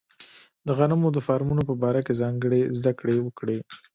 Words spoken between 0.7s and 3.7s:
غنمو د فارمونو په باره کې ځانګړې زده کړې وکړي.